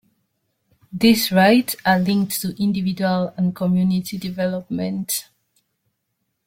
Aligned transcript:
These 0.91 1.31
rites 1.31 1.75
are 1.85 1.99
linked 1.99 2.41
to 2.41 2.59
individual 2.59 3.35
and 3.37 3.55
community 3.55 4.17
development. 4.17 5.29